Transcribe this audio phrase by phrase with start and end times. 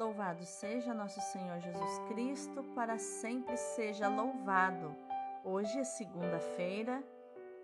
[0.00, 4.96] Louvado seja nosso Senhor Jesus Cristo, para sempre seja louvado.
[5.44, 7.04] Hoje é segunda-feira,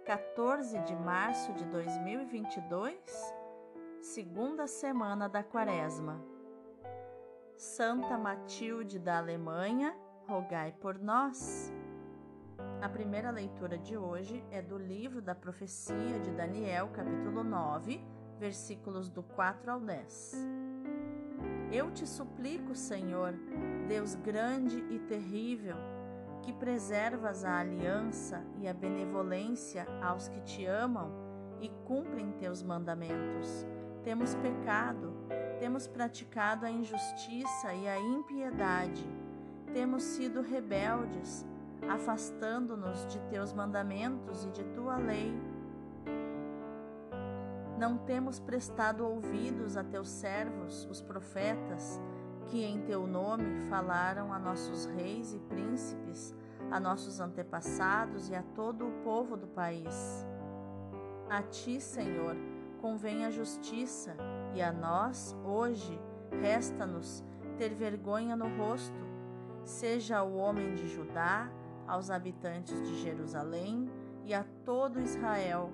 [0.04, 2.94] 14 de março de 2022,
[4.02, 6.22] segunda semana da Quaresma.
[7.56, 9.96] Santa Matilde da Alemanha,
[10.28, 11.72] rogai por nós.
[12.82, 17.98] A primeira leitura de hoje é do livro da profecia de Daniel, capítulo 9,
[18.38, 20.65] versículos do 4 ao 10.
[21.72, 23.34] Eu te suplico, Senhor,
[23.88, 25.76] Deus grande e terrível,
[26.42, 31.10] que preservas a aliança e a benevolência aos que te amam
[31.60, 33.66] e cumprem teus mandamentos.
[34.04, 35.12] Temos pecado,
[35.58, 39.04] temos praticado a injustiça e a impiedade,
[39.72, 41.44] temos sido rebeldes,
[41.88, 45.34] afastando-nos de teus mandamentos e de tua lei
[47.78, 52.00] não temos prestado ouvidos a teus servos, os profetas,
[52.46, 56.34] que em teu nome falaram a nossos reis e príncipes,
[56.70, 60.26] a nossos antepassados e a todo o povo do país.
[61.28, 62.36] A ti, Senhor,
[62.80, 64.16] convém a justiça,
[64.54, 66.00] e a nós, hoje,
[66.40, 67.22] resta-nos
[67.58, 69.04] ter vergonha no rosto,
[69.64, 71.50] seja o homem de Judá,
[71.86, 73.88] aos habitantes de Jerusalém
[74.24, 75.70] e a todo Israel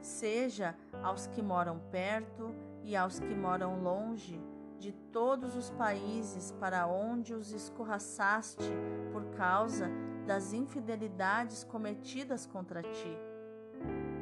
[0.00, 4.40] seja aos que moram perto e aos que moram longe,
[4.78, 8.70] de todos os países para onde os escorraçaste
[9.12, 9.90] por causa
[10.26, 13.16] das infidelidades cometidas contra ti.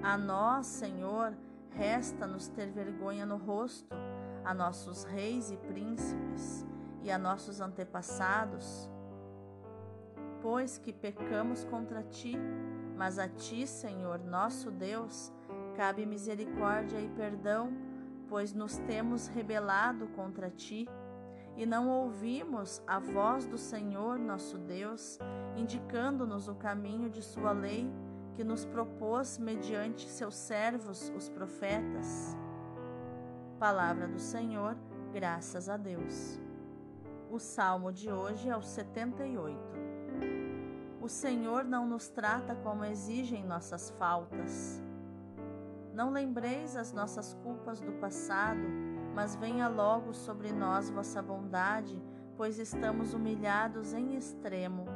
[0.02, 1.36] A nós, Senhor,
[1.70, 3.95] resta-nos ter vergonha no rosto,
[4.45, 6.64] a nossos reis e príncipes
[7.02, 8.89] e a nossos antepassados,
[10.41, 12.36] pois que pecamos contra ti,
[12.97, 15.33] mas a ti, Senhor, nosso Deus,
[15.77, 17.72] Cabe misericórdia e perdão,
[18.28, 20.89] pois nos temos rebelado contra ti
[21.56, 25.19] e não ouvimos a voz do Senhor nosso Deus,
[25.56, 27.91] indicando-nos o caminho de Sua lei,
[28.34, 32.36] que nos propôs mediante seus servos, os profetas.
[33.58, 34.77] Palavra do Senhor,
[35.13, 36.40] graças a Deus.
[37.30, 39.58] O salmo de hoje é o 78.
[41.01, 44.83] O Senhor não nos trata como exigem nossas faltas
[45.95, 48.67] não lembreis as nossas culpas do passado,
[49.15, 52.03] mas venha logo sobre nós vossa bondade,
[52.37, 54.87] pois estamos humilhados em extremo.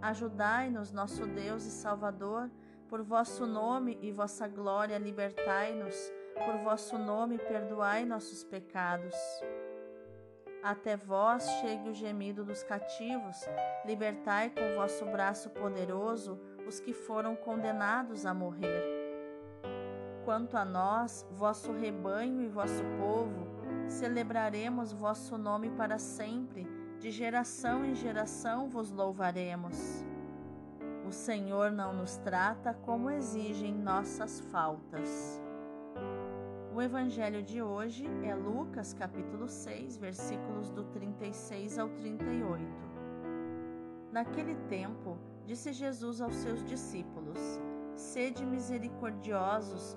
[0.00, 2.50] Ajudai-nos, nosso Deus e Salvador,
[2.88, 6.10] por vosso nome e vossa glória libertai-nos,
[6.46, 9.14] por vosso nome perdoai nossos pecados.
[10.62, 13.36] Até vós chegue o gemido dos cativos,
[13.84, 18.97] libertai com vosso braço poderoso os que foram condenados a morrer.
[20.28, 23.46] Quanto a nós, vosso rebanho e vosso povo,
[23.88, 26.68] celebraremos vosso nome para sempre,
[27.00, 30.04] de geração em geração vos louvaremos.
[31.06, 35.42] O Senhor não nos trata como exigem nossas faltas.
[36.74, 42.62] O evangelho de hoje é Lucas capítulo 6, versículos do 36 ao 38.
[44.12, 45.16] Naquele tempo,
[45.46, 47.58] disse Jesus aos seus discípulos:
[47.96, 49.96] Sede misericordiosos,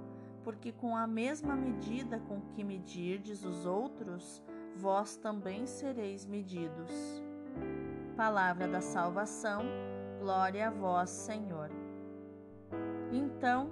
[0.43, 4.43] porque com a mesma medida com que medirdes os outros,
[4.75, 6.91] vós também sereis medidos.
[8.15, 9.63] Palavra da salvação,
[10.19, 11.69] glória a vós, Senhor.
[13.11, 13.71] Então,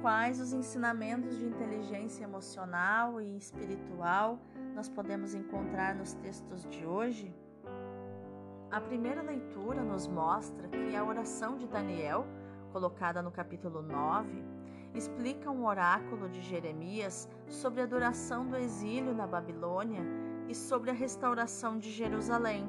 [0.00, 4.38] quais os ensinamentos de inteligência emocional e espiritual
[4.74, 7.34] nós podemos encontrar nos textos de hoje?
[8.70, 12.26] A primeira leitura nos mostra que a oração de Daniel,
[12.72, 14.42] colocada no capítulo 9,
[14.94, 20.02] explica um oráculo de Jeremias sobre a duração do exílio na Babilônia
[20.48, 22.68] e sobre a restauração de Jerusalém.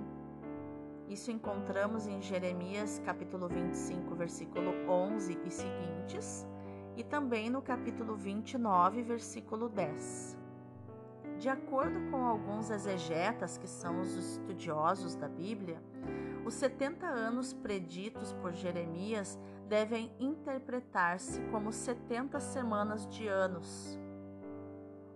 [1.10, 6.48] Isso encontramos em Jeremias capítulo 25, versículo 11 e seguintes,
[6.96, 10.38] e também no capítulo 29, versículo 10.
[11.40, 15.84] De acordo com alguns exegetas, que são os estudiosos da Bíblia,
[16.46, 19.38] os 70 anos preditos por Jeremias
[19.68, 24.00] devem interpretar-se como 70 semanas de anos,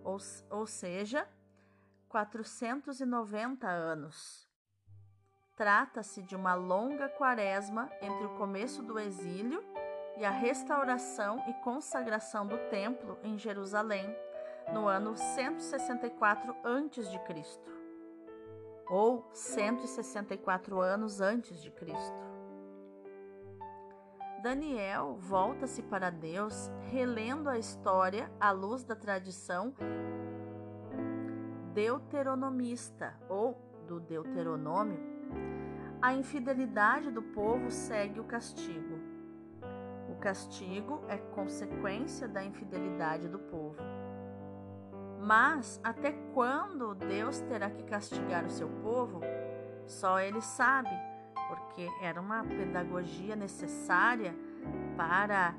[0.04, 0.18] ou,
[0.50, 1.28] ou seja,
[2.10, 4.48] 490 anos.
[5.56, 9.64] Trata-se de uma longa quaresma entre o começo do exílio
[10.18, 14.08] e a restauração e consagração do templo em Jerusalém
[14.72, 17.62] no ano 164 a.C.
[18.90, 22.37] ou 164 anos antes de Cristo.
[24.42, 29.74] Daniel volta-se para Deus, relendo a história à luz da tradição
[31.74, 33.56] deuteronomista ou
[33.88, 35.00] do Deuteronômio.
[36.02, 39.00] A infidelidade do povo segue o castigo.
[40.10, 43.78] O castigo é consequência da infidelidade do povo.
[45.20, 49.20] Mas até quando Deus terá que castigar o seu povo?
[49.86, 50.90] Só ele sabe
[51.48, 54.36] porque era uma pedagogia necessária
[54.96, 55.56] para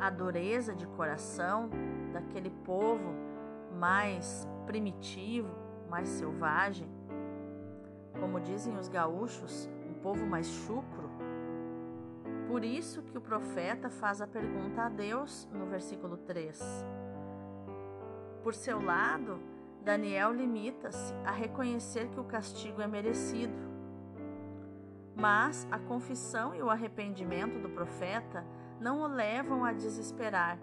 [0.00, 1.68] a dureza de coração
[2.12, 3.14] daquele povo
[3.78, 5.54] mais primitivo,
[5.88, 6.88] mais selvagem.
[8.18, 11.10] Como dizem os gaúchos, um povo mais chucro.
[12.48, 16.84] Por isso que o profeta faz a pergunta a Deus no versículo 3.
[18.42, 19.38] Por seu lado,
[19.82, 23.69] Daniel limita-se a reconhecer que o castigo é merecido
[25.20, 28.42] mas a confissão e o arrependimento do profeta
[28.80, 30.58] não o levam a desesperar,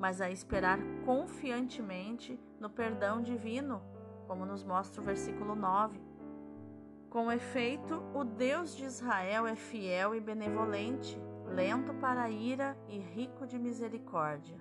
[0.00, 3.80] mas a esperar confiantemente no perdão divino,
[4.26, 6.00] como nos mostra o versículo 9.
[7.08, 11.16] Com efeito, o Deus de Israel é fiel e benevolente,
[11.46, 14.58] lento para a ira e rico de misericórdia.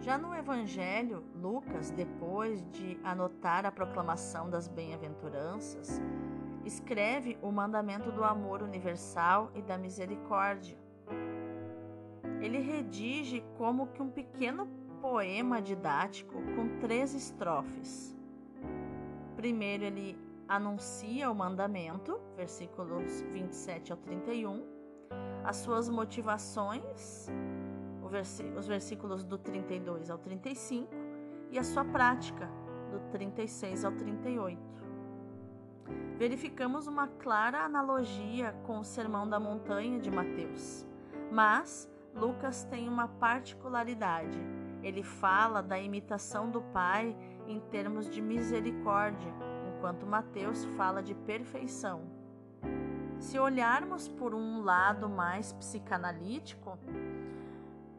[0.00, 6.00] Já no Evangelho, Lucas, depois de anotar a proclamação das bem-aventuranças,
[6.64, 10.76] escreve o mandamento do amor universal e da misericórdia.
[12.40, 14.66] Ele redige como que um pequeno
[15.00, 18.16] poema didático com três estrofes.
[19.36, 20.18] Primeiro, ele
[20.48, 24.62] anuncia o mandamento, versículos 27 ao 31,
[25.42, 27.28] as suas motivações,
[28.56, 30.88] os versículos do 32 ao 35,
[31.50, 32.48] e a sua prática,
[32.90, 34.83] do 36 ao 38
[36.18, 40.86] verificamos uma clara analogia com o Sermão da Montanha de Mateus.
[41.30, 44.38] Mas Lucas tem uma particularidade.
[44.82, 47.16] Ele fala da imitação do Pai
[47.46, 49.32] em termos de misericórdia,
[49.68, 52.02] enquanto Mateus fala de perfeição.
[53.18, 56.78] Se olharmos por um lado mais psicanalítico,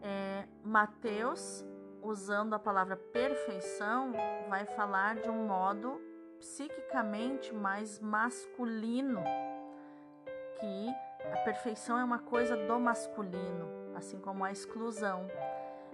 [0.02, 1.66] é, Mateus,
[2.02, 4.14] usando a palavra perfeição,
[4.48, 6.00] vai falar de um modo
[6.40, 9.24] psiquicamente mais masculino,
[10.60, 10.96] que
[11.32, 15.28] a perfeição é uma coisa do masculino, assim como a exclusão.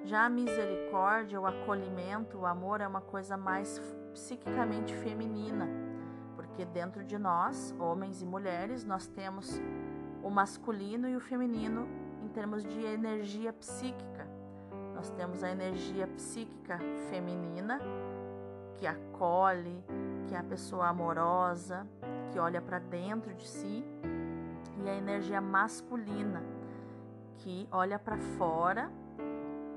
[0.04, 3.80] Já a misericórdia, o acolhimento, o amor é uma coisa mais
[4.14, 5.68] psiquicamente feminina,
[6.36, 9.62] porque dentro de nós, homens e mulheres, nós temos
[10.24, 11.88] o masculino e o feminino
[12.24, 14.28] em termos de energia psíquica.
[14.94, 16.80] Nós temos a energia psíquica
[17.10, 17.80] feminina,
[18.78, 19.84] que acolhe,
[20.28, 21.88] que é a pessoa amorosa,
[22.32, 23.84] que olha para dentro de si,
[24.84, 26.44] e a energia masculina,
[27.38, 28.92] que olha para fora,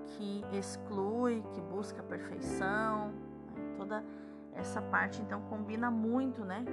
[0.06, 3.08] que exclui, que busca a perfeição,
[3.54, 3.74] né?
[3.76, 4.04] toda
[4.54, 6.64] essa parte então combina muito, né?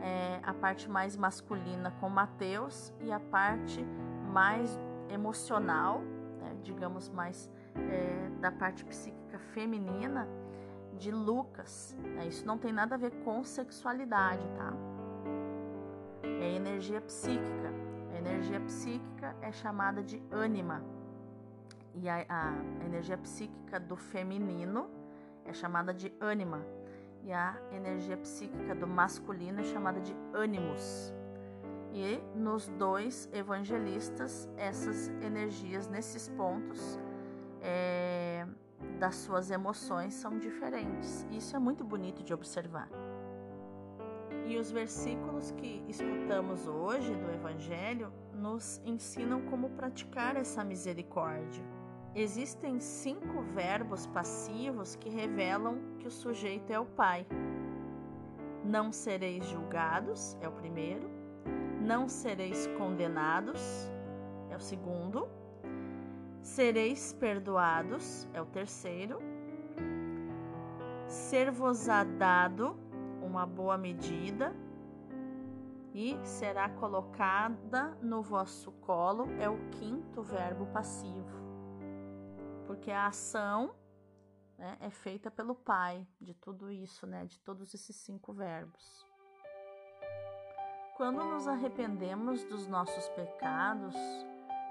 [0.00, 3.84] É, a parte mais masculina com Mateus e a parte
[4.32, 4.78] mais
[5.10, 6.00] emocional,
[6.40, 6.56] né?
[6.62, 10.26] digamos mais é, da parte psíquica feminina
[10.98, 11.96] de Lucas.
[12.02, 12.26] Né?
[12.26, 14.72] Isso não tem nada a ver com sexualidade, tá?
[16.22, 17.72] É energia psíquica.
[18.12, 20.82] A energia psíquica é chamada de ânima.
[21.94, 24.90] E a, a energia psíquica do feminino
[25.44, 26.64] é chamada de ânima.
[27.24, 31.12] E a energia psíquica do masculino é chamada de ânimos.
[31.92, 36.98] E nos dois evangelistas, essas energias nesses pontos
[37.60, 38.46] é,
[38.98, 41.26] das suas emoções são diferentes.
[41.30, 42.88] Isso é muito bonito de observar.
[44.46, 51.62] E os versículos que escutamos hoje do Evangelho nos ensinam como praticar essa misericórdia.
[52.14, 57.26] Existem cinco verbos passivos que revelam que o sujeito é o pai.
[58.64, 61.10] Não sereis julgados, é o primeiro.
[61.80, 63.60] Não sereis condenados,
[64.50, 65.28] é o segundo.
[66.42, 69.18] Sereis perdoados, é o terceiro.
[71.06, 72.76] Ser-vos-á dado
[73.22, 74.54] uma boa medida
[75.94, 81.36] e será colocada no vosso colo, é o quinto verbo passivo.
[82.66, 83.74] Porque a ação
[84.56, 89.06] né, é feita pelo Pai de tudo isso, né, de todos esses cinco verbos.
[90.96, 93.94] Quando nos arrependemos dos nossos pecados,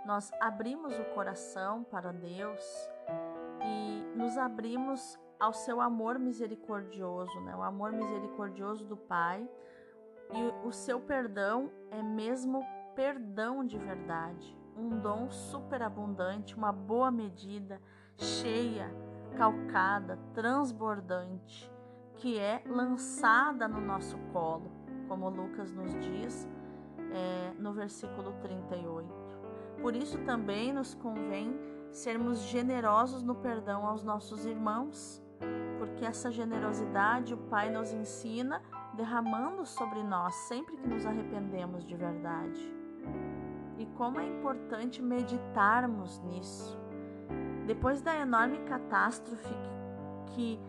[0.08, 2.90] nós abrimos o coração para Deus
[3.62, 7.54] e nos abrimos ao seu amor misericordioso, né?
[7.54, 9.46] O amor misericordioso do Pai
[10.34, 17.82] e o seu perdão é mesmo perdão de verdade, um dom superabundante, uma boa medida,
[18.16, 18.90] cheia,
[19.36, 21.70] calcada, transbordante,
[22.16, 24.72] que é lançada no nosso colo,
[25.10, 26.48] como Lucas nos diz
[27.12, 29.27] é, no versículo 38.
[29.82, 31.58] Por isso também nos convém
[31.92, 35.24] sermos generosos no perdão aos nossos irmãos,
[35.78, 38.62] porque essa generosidade o Pai nos ensina
[38.96, 42.76] derramando sobre nós sempre que nos arrependemos de verdade.
[43.78, 46.80] E como é importante meditarmos nisso.
[47.66, 49.54] Depois da enorme catástrofe
[50.28, 50.60] que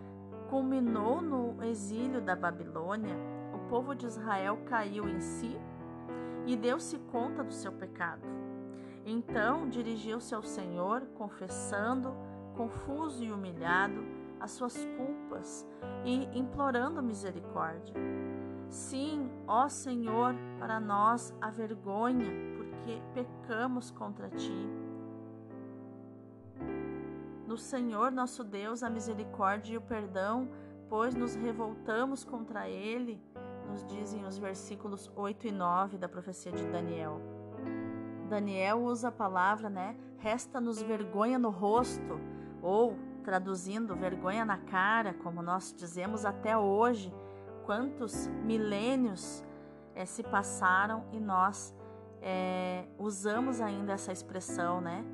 [0.51, 3.17] culminou no exílio da Babilônia,
[3.55, 5.59] o povo de Israel caiu em si
[6.47, 8.38] e deu-se conta do seu pecado.
[9.11, 12.15] Então dirigiu-se ao Senhor, confessando,
[12.55, 14.05] confuso e humilhado,
[14.39, 15.67] as suas culpas
[16.05, 17.95] e implorando misericórdia.
[18.69, 24.69] Sim, ó Senhor, para nós a vergonha, porque pecamos contra ti.
[27.47, 30.51] No Senhor nosso Deus a misericórdia e o perdão,
[30.87, 33.19] pois nos revoltamos contra ele,
[33.71, 37.38] nos dizem os versículos 8 e 9 da profecia de Daniel.
[38.29, 39.97] Daniel usa a palavra, né?
[40.19, 42.21] Resta-nos vergonha no rosto,
[42.63, 47.13] ou traduzindo, vergonha na cara, como nós dizemos até hoje.
[47.65, 49.45] Quantos milênios
[49.95, 51.75] é, se passaram e nós
[52.23, 55.05] é, usamos ainda essa expressão, né?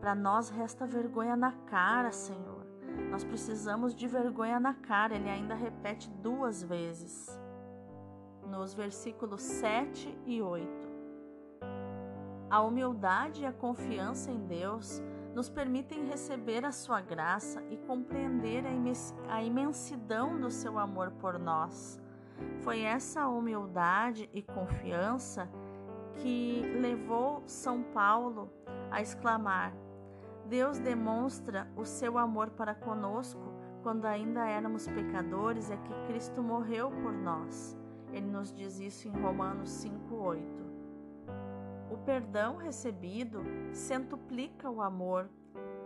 [0.00, 2.66] Para nós resta vergonha na cara, Senhor.
[3.10, 5.14] Nós precisamos de vergonha na cara.
[5.14, 7.38] Ele ainda repete duas vezes,
[8.48, 10.83] nos versículos 7 e 8.
[12.54, 15.02] A humildade e a confiança em Deus
[15.34, 18.62] nos permitem receber a sua graça e compreender
[19.28, 22.00] a imensidão do seu amor por nós.
[22.60, 25.50] Foi essa humildade e confiança
[26.12, 28.48] que levou São Paulo
[28.88, 29.74] a exclamar:
[30.46, 36.88] Deus demonstra o seu amor para conosco quando ainda éramos pecadores, é que Cristo morreu
[37.02, 37.76] por nós.
[38.12, 40.63] Ele nos diz isso em Romanos 5:8.
[41.90, 45.28] O perdão recebido centuplica o amor,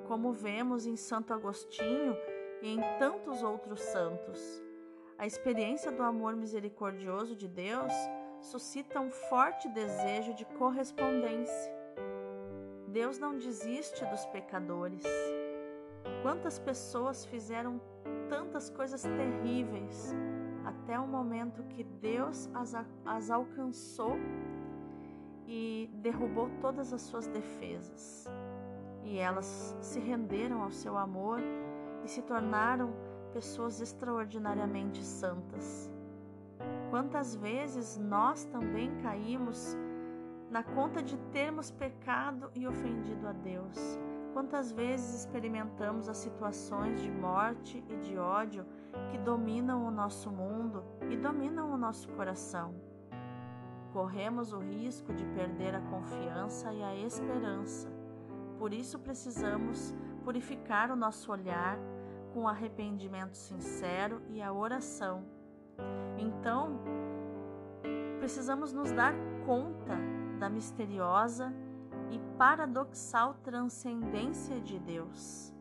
[0.07, 2.17] como vemos em Santo Agostinho
[2.62, 4.62] e em tantos outros santos.
[5.19, 7.93] A experiência do amor misericordioso de Deus
[8.40, 11.76] suscita um forte desejo de correspondência.
[12.88, 15.05] Deus não desiste dos pecadores.
[16.23, 17.81] Quantas pessoas fizeram
[18.28, 20.14] tantas coisas terríveis
[20.64, 22.75] até o momento que Deus as,
[23.05, 24.17] as alcançou
[25.49, 28.26] e derrubou todas as suas defesas.
[29.02, 31.40] E elas se renderam ao seu amor
[32.05, 32.93] e se tornaram
[33.33, 35.90] pessoas extraordinariamente santas.
[36.90, 39.75] Quantas vezes nós também caímos
[40.50, 43.99] na conta de termos pecado e ofendido a Deus?
[44.35, 48.67] Quantas vezes experimentamos as situações de morte e de ódio
[49.11, 52.88] que dominam o nosso mundo e dominam o nosso coração?
[53.92, 57.88] Corremos o risco de perder a confiança e a esperança.
[58.59, 61.78] Por isso precisamos purificar o nosso olhar
[62.35, 65.25] com arrependimento sincero e a oração.
[66.18, 66.80] Então,
[68.18, 69.14] precisamos nos dar
[69.47, 69.97] conta
[70.38, 71.52] da misteriosa
[72.11, 75.54] e paradoxal transcendência de Deus,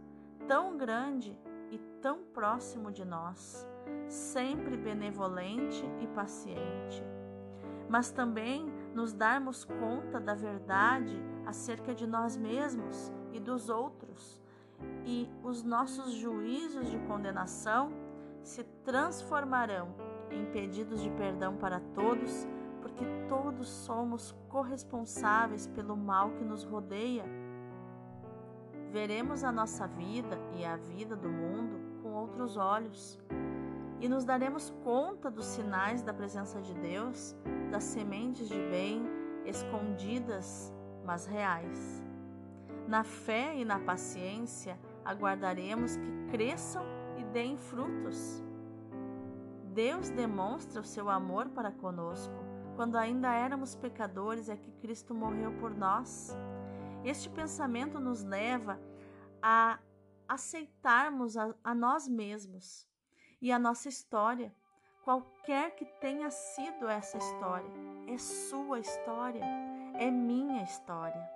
[0.47, 1.37] tão grande
[1.71, 3.67] e tão próximo de nós,
[4.07, 7.16] sempre benevolente e paciente
[7.89, 14.41] mas também nos darmos conta da verdade acerca de nós mesmos e dos outros,
[15.05, 17.91] e os nossos juízos de condenação
[18.41, 19.93] se transformarão
[20.31, 22.47] em pedidos de perdão para todos,
[22.81, 27.25] porque todos somos corresponsáveis pelo mal que nos rodeia.
[28.91, 33.19] Veremos a nossa vida e a vida do mundo com outros olhos
[33.99, 37.35] e nos daremos conta dos sinais da presença de Deus,
[37.71, 39.03] das sementes de bem
[39.45, 40.71] escondidas,
[41.03, 42.03] mas reais.
[42.87, 46.83] Na fé e na paciência, aguardaremos que cresçam
[47.17, 48.43] e deem frutos.
[49.73, 52.35] Deus demonstra o seu amor para conosco.
[52.75, 56.35] Quando ainda éramos pecadores, é que Cristo morreu por nós.
[57.03, 58.79] Este pensamento nos leva
[59.41, 59.79] a
[60.27, 62.87] aceitarmos a, a nós mesmos
[63.41, 64.53] e a nossa história,
[65.03, 67.71] qualquer que tenha sido essa história,
[68.07, 69.43] é sua história,
[69.93, 71.29] é minha história.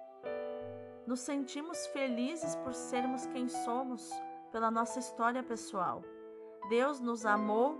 [1.05, 4.09] Nos sentimos felizes por sermos quem somos,
[4.51, 6.03] pela nossa história pessoal.
[6.69, 7.79] Deus nos amou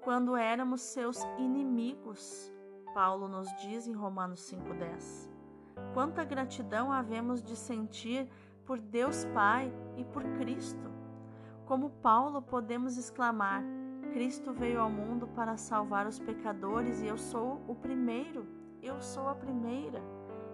[0.00, 2.52] quando éramos seus inimigos,
[2.92, 5.30] Paulo nos diz em Romanos 5,10.
[5.94, 8.28] Quanta gratidão havemos de sentir
[8.64, 10.91] por Deus Pai e por Cristo.
[11.66, 13.62] Como Paulo, podemos exclamar:
[14.12, 18.46] Cristo veio ao mundo para salvar os pecadores e eu sou o primeiro,
[18.82, 20.02] eu sou a primeira.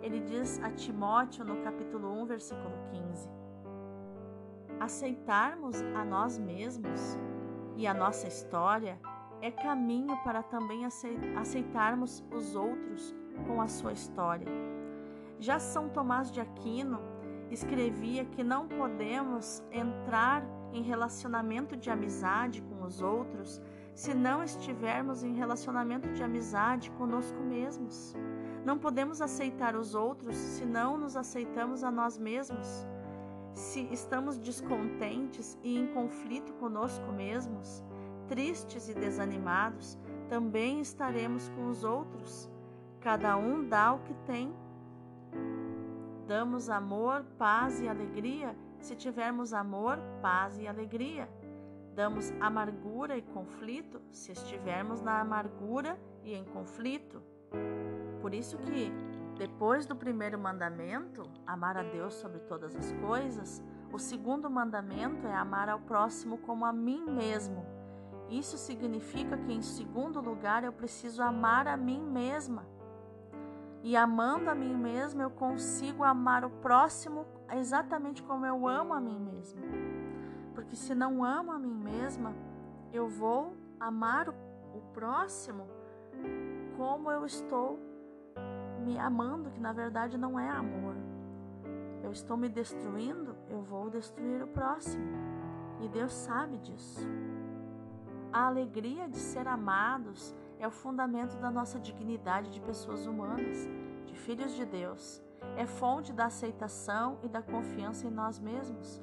[0.03, 3.29] Ele diz a Timóteo no capítulo 1, versículo 15.
[4.79, 7.19] Aceitarmos a nós mesmos
[7.77, 9.01] e a nossa história
[9.41, 10.85] é caminho para também
[11.37, 13.15] aceitarmos os outros
[13.47, 14.47] com a sua história.
[15.41, 17.01] Já São Tomás de Aquino
[17.51, 23.61] escrevia que não podemos entrar em relacionamento de amizade com os outros
[23.95, 28.15] se não estivermos em relacionamento de amizade conosco mesmos.
[28.65, 32.87] Não podemos aceitar os outros se não nos aceitamos a nós mesmos.
[33.53, 37.83] Se estamos descontentes e em conflito conosco mesmos,
[38.29, 42.49] tristes e desanimados, também estaremos com os outros.
[43.01, 44.55] Cada um dá o que tem.
[46.29, 51.27] Damos amor, paz e alegria se tivermos amor, paz e alegria.
[51.95, 57.23] Damos amargura e conflito se estivermos na amargura e em conflito.
[58.21, 58.93] Por isso que
[59.39, 65.35] depois do primeiro mandamento, amar a Deus sobre todas as coisas, o segundo mandamento é
[65.35, 67.65] amar ao próximo como a mim mesmo.
[68.29, 72.67] Isso significa que, em segundo lugar, eu preciso amar a mim mesma.
[73.83, 79.01] E amando a mim mesma, eu consigo amar o próximo exatamente como eu amo a
[79.01, 79.63] mim mesma.
[80.55, 82.35] Porque se não amo a mim mesma,
[82.93, 85.67] eu vou amar o próximo
[86.77, 87.79] como eu estou
[88.85, 90.97] me amando, que na verdade não é amor.
[92.03, 95.05] Eu estou me destruindo, eu vou destruir o próximo.
[95.81, 97.07] E Deus sabe disso.
[98.33, 103.69] A alegria de ser amados é o fundamento da nossa dignidade de pessoas humanas,
[104.07, 105.23] de filhos de Deus.
[105.57, 109.01] É fonte da aceitação e da confiança em nós mesmos.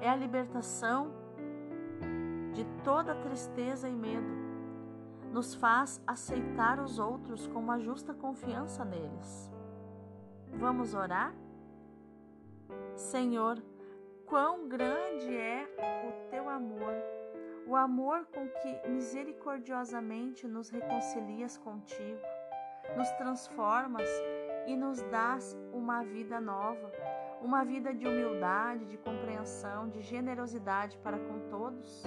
[0.00, 1.12] É a libertação
[2.52, 4.48] de toda tristeza e medo.
[5.32, 9.52] Nos faz aceitar os outros com uma justa confiança neles.
[10.54, 11.34] Vamos orar?
[12.96, 13.62] Senhor,
[14.26, 15.64] quão grande é
[16.08, 17.17] o teu amor
[17.68, 22.18] o amor com que misericordiosamente nos reconcilias contigo,
[22.96, 24.08] nos transformas
[24.66, 26.90] e nos dás uma vida nova,
[27.42, 32.04] uma vida de humildade, de compreensão, de generosidade para com todos.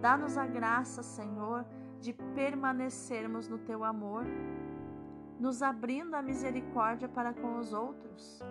[0.00, 1.64] Dá-nos a graça, Senhor,
[2.00, 4.24] de permanecermos no teu amor,
[5.38, 8.42] nos abrindo a misericórdia para com os outros.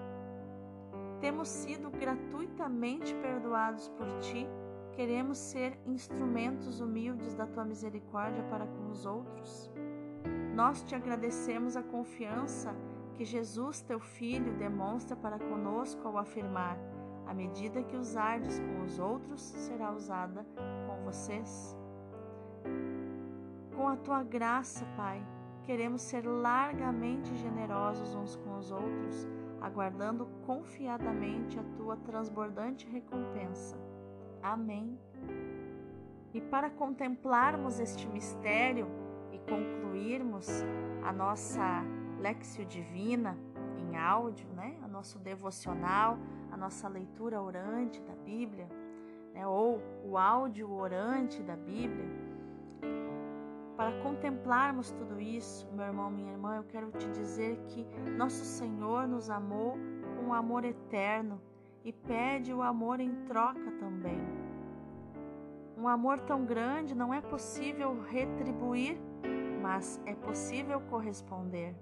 [1.20, 4.48] Temos sido gratuitamente perdoados por ti
[5.02, 9.72] Queremos ser instrumentos humildes da tua misericórdia para com os outros.
[10.54, 12.76] Nós te agradecemos a confiança
[13.16, 16.78] que Jesus, teu Filho, demonstra para conosco ao afirmar:
[17.26, 20.46] a medida que usardes com os outros será usada
[20.86, 21.76] com vocês.
[23.76, 25.26] Com a tua graça, Pai,
[25.64, 29.28] queremos ser largamente generosos uns com os outros,
[29.60, 33.90] aguardando confiadamente a tua transbordante recompensa.
[34.44, 34.98] Amém.
[36.34, 38.88] E para contemplarmos este mistério
[39.32, 40.48] e concluirmos
[41.04, 41.84] a nossa
[42.20, 43.38] Lexio Divina
[43.78, 44.78] em áudio, né?
[44.84, 46.18] O nosso devocional,
[46.52, 48.68] a nossa leitura orante da Bíblia,
[49.34, 49.46] né?
[49.46, 52.06] ou o áudio orante da Bíblia.
[53.76, 57.86] Para contemplarmos tudo isso, meu irmão, minha irmã, eu quero te dizer que
[58.18, 59.78] nosso Senhor nos amou
[60.16, 61.42] com um amor eterno
[61.84, 64.20] e pede o amor em troca também.
[65.78, 69.00] Um amor tão grande não é possível retribuir,
[69.62, 71.76] mas é possível corresponder.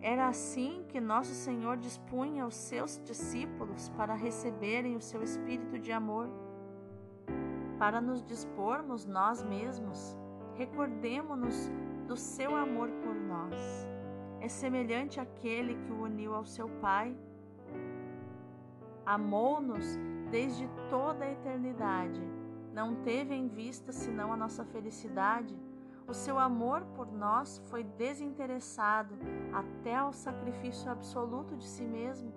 [0.00, 5.90] Era assim que nosso Senhor dispunha os seus discípulos para receberem o seu espírito de
[5.90, 6.28] amor.
[7.78, 10.16] Para nos dispormos nós mesmos,
[10.54, 11.72] recordemo-nos
[12.06, 13.88] do seu amor por nós.
[14.40, 17.16] É semelhante àquele que o uniu ao seu Pai
[19.06, 19.96] Amou-nos
[20.30, 22.20] desde toda a eternidade.
[22.72, 25.56] Não teve em vista senão a nossa felicidade.
[26.06, 29.14] O seu amor por nós foi desinteressado
[29.52, 32.32] até ao sacrifício absoluto de si mesmo.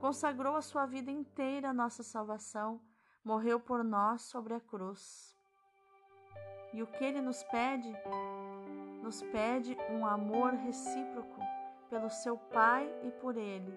[0.00, 2.80] Consagrou a sua vida inteira à nossa salvação,
[3.24, 5.36] morreu por nós sobre a cruz.
[6.72, 7.92] E o que ele nos pede?
[9.08, 11.40] nos pede um amor recíproco
[11.88, 13.72] pelo seu Pai e por Ele,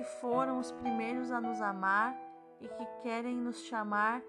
[0.00, 2.16] que foram os primeiros a nos amar
[2.58, 4.22] e que querem nos chamar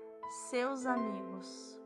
[0.49, 1.79] seus amigos.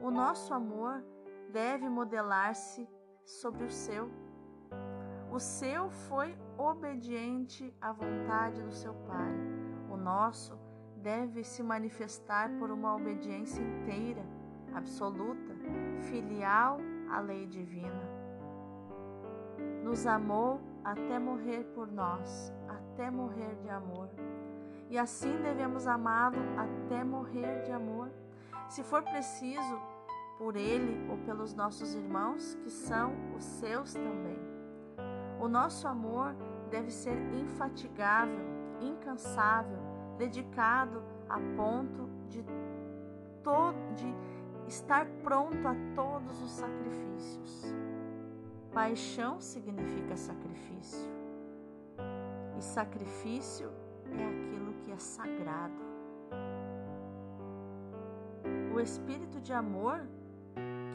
[0.00, 1.04] O nosso amor
[1.52, 2.88] deve modelar-se
[3.26, 4.10] sobre o seu.
[5.30, 9.34] O seu foi obediente à vontade do seu Pai.
[9.90, 10.58] O nosso
[11.02, 14.24] deve se manifestar por uma obediência inteira,
[14.74, 15.54] absoluta,
[16.08, 16.78] filial
[17.10, 18.02] à lei divina.
[19.84, 24.08] Nos amou até morrer por nós, até morrer de amor.
[24.88, 28.08] E assim devemos amá-lo até morrer de amor,
[28.68, 29.80] se for preciso,
[30.38, 34.38] por ele ou pelos nossos irmãos, que são os seus também.
[35.40, 36.36] O nosso amor
[36.70, 38.46] deve ser infatigável,
[38.80, 39.78] incansável,
[40.18, 42.44] dedicado a ponto de,
[43.96, 44.14] de
[44.68, 47.74] estar pronto a todos os sacrifícios.
[48.76, 51.10] Paixão significa sacrifício,
[52.58, 53.72] e sacrifício
[54.12, 55.82] é aquilo que é sagrado.
[58.74, 60.06] O espírito de amor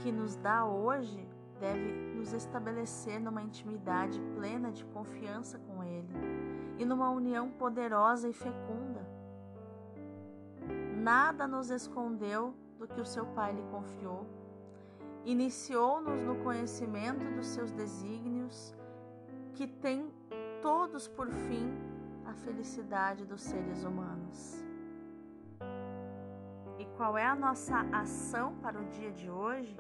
[0.04, 1.28] que nos dá hoje
[1.60, 6.14] deve nos estabelecer numa intimidade plena de confiança com Ele
[6.78, 9.10] e numa união poderosa e fecunda.
[10.98, 14.28] Nada nos escondeu do que o seu Pai lhe confiou.
[15.26, 18.76] Iniciou-nos no conhecimento dos seus desígnios,
[19.54, 20.12] que tem
[20.62, 21.72] todos por fim
[22.26, 24.64] a felicidade dos seres humanos.
[26.80, 29.78] E qual é a nossa ação para o dia de hoje?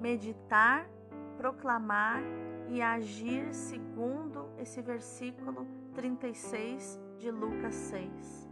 [0.00, 0.88] Meditar,
[1.36, 2.22] proclamar
[2.68, 8.48] e agir segundo esse versículo 36 de Lucas 6.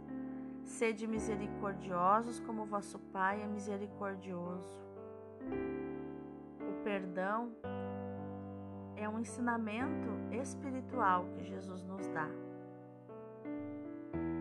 [0.65, 4.94] Sede misericordiosos como vosso Pai é misericordioso.
[6.59, 7.51] O perdão
[8.95, 12.29] é um ensinamento espiritual que Jesus nos dá.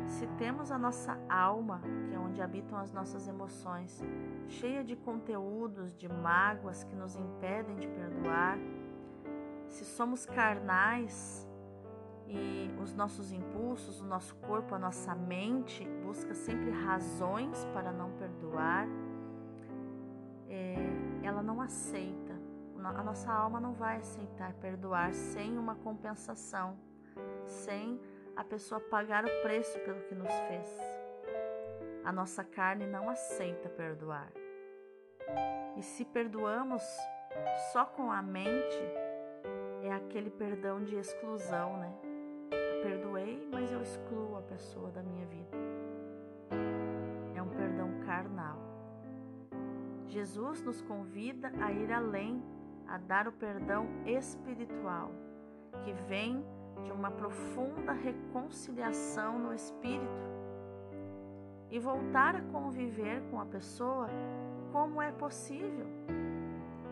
[0.07, 4.03] Se temos a nossa alma, que é onde habitam as nossas emoções,
[4.49, 8.59] cheia de conteúdos, de mágoas que nos impedem de perdoar,
[9.69, 11.49] se somos carnais,
[12.27, 18.11] e os nossos impulsos, o nosso corpo, a nossa mente busca sempre razões para não
[18.13, 18.89] perdoar,
[20.49, 20.75] é,
[21.25, 22.35] ela não aceita.
[22.85, 26.79] A nossa alma não vai aceitar perdoar sem uma compensação,
[27.47, 27.99] sem
[28.37, 30.69] a pessoa pagar o preço pelo que nos fez.
[32.05, 34.31] A nossa carne não aceita perdoar.
[35.77, 36.83] E se perdoamos
[37.73, 38.83] só com a mente,
[39.83, 41.95] é aquele perdão de exclusão, né?
[42.83, 45.64] perdoei, mas eu excluo a pessoa da minha vida.
[50.15, 52.41] Jesus nos convida a ir além,
[52.87, 55.11] a dar o perdão espiritual,
[55.83, 56.41] que vem
[56.85, 60.29] de uma profunda reconciliação no espírito.
[61.69, 64.09] E voltar a conviver com a pessoa
[64.71, 65.89] como é possível.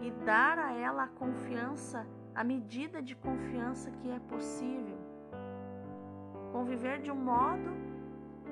[0.01, 2.05] E dar a ela a confiança,
[2.35, 4.99] a medida de confiança que é possível.
[6.51, 7.71] Conviver de um modo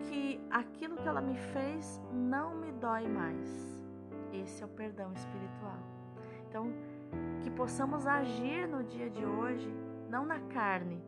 [0.05, 3.80] que aquilo que ela me fez não me dói mais.
[4.33, 5.79] Esse é o perdão espiritual.
[6.49, 6.73] Então,
[7.43, 9.73] que possamos agir no dia de hoje,
[10.09, 11.03] não na carne,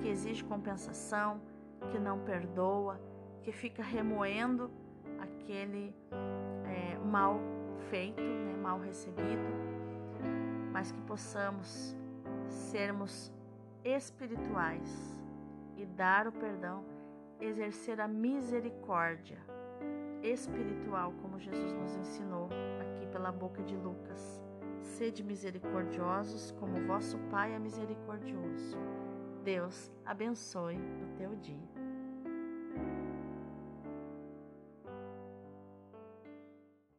[0.00, 1.40] que exige compensação,
[1.90, 3.00] que não perdoa,
[3.42, 4.70] que fica remoendo
[5.18, 5.94] aquele
[6.64, 7.40] é, mal
[7.90, 9.48] feito, né, mal recebido,
[10.72, 11.96] mas que possamos
[12.48, 13.32] sermos
[13.84, 15.20] espirituais
[15.76, 16.84] e dar o perdão,
[17.40, 19.38] exercer a misericórdia
[20.22, 22.48] espiritual, como Jesus nos ensinou
[22.80, 24.40] aqui pela boca de Lucas.
[24.82, 28.76] Sede misericordiosos, como vosso Pai é misericordioso.
[29.44, 31.79] Deus abençoe o teu dia.